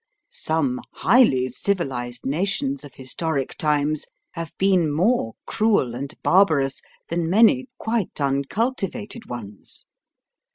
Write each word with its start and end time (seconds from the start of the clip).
Some 0.31 0.81
highly 0.93 1.47
civilised 1.49 2.25
nations 2.25 2.83
of 2.83 2.95
historic 2.95 3.55
times 3.55 4.07
have 4.31 4.57
been 4.57 4.91
more 4.91 5.33
cruel 5.45 5.93
and 5.93 6.11
barbarous 6.23 6.81
than 7.09 7.29
many 7.29 7.67
quite 7.77 8.19
uncultivated 8.19 9.29
ones. 9.29 9.85